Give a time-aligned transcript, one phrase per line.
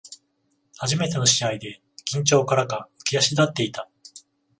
[0.79, 1.79] 初めての試合で
[2.11, 3.87] 緊張からか浮き足立っていた